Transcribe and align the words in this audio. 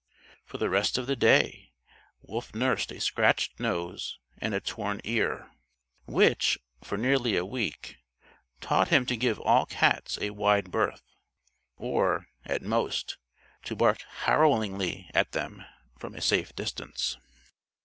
For 0.47 0.57
the 0.57 0.67
rest 0.71 0.97
of 0.97 1.05
the 1.05 1.15
day 1.15 1.73
Wolf 2.23 2.55
nursed 2.55 2.91
a 2.91 2.99
scratched 2.99 3.59
nose 3.59 4.17
and 4.39 4.55
a 4.55 4.59
torn 4.59 4.99
ear 5.03 5.51
which, 6.05 6.57
for 6.83 6.97
nearly 6.97 7.37
a 7.37 7.45
week, 7.45 7.97
taught 8.61 8.87
him 8.87 9.05
to 9.05 9.15
give 9.15 9.37
all 9.41 9.67
cats 9.67 10.17
a 10.19 10.31
wide 10.31 10.71
berth; 10.71 11.03
or, 11.77 12.25
at 12.45 12.63
most, 12.63 13.17
to 13.65 13.75
bark 13.75 14.01
harrowingly 14.23 15.07
at 15.13 15.33
them 15.33 15.63
from 15.99 16.15
a 16.15 16.21
safe 16.21 16.55
distance. 16.55 17.19